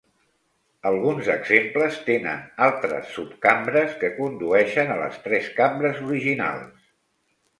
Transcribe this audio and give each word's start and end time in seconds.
Alguns 0.91 1.27
exemples 1.33 1.99
tenen 2.07 2.39
altres 2.69 3.11
subcambres 3.17 3.93
que 4.03 4.11
condueixen 4.15 4.93
a 4.93 4.97
les 5.03 5.19
tres 5.29 5.51
cambres 5.61 6.03
originals. 6.09 6.91